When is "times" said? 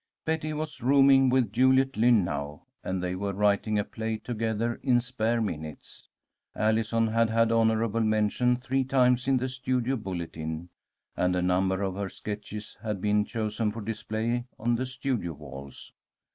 8.83-9.27